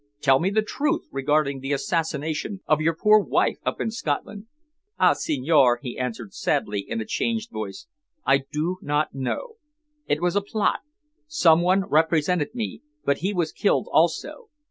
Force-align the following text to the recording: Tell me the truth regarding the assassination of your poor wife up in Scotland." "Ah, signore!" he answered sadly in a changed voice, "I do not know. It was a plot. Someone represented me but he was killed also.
Tell 0.19 0.39
me 0.39 0.49
the 0.49 0.63
truth 0.63 1.07
regarding 1.11 1.59
the 1.59 1.73
assassination 1.73 2.61
of 2.65 2.81
your 2.81 2.95
poor 2.95 3.19
wife 3.19 3.57
up 3.63 3.79
in 3.79 3.91
Scotland." 3.91 4.47
"Ah, 4.99 5.13
signore!" 5.13 5.77
he 5.83 5.95
answered 5.99 6.33
sadly 6.33 6.79
in 6.79 6.99
a 6.99 7.05
changed 7.05 7.51
voice, 7.51 7.85
"I 8.25 8.41
do 8.51 8.77
not 8.81 9.13
know. 9.13 9.57
It 10.07 10.19
was 10.19 10.35
a 10.35 10.41
plot. 10.41 10.79
Someone 11.27 11.85
represented 11.87 12.55
me 12.55 12.81
but 13.05 13.19
he 13.19 13.31
was 13.31 13.51
killed 13.51 13.87
also. 13.91 14.49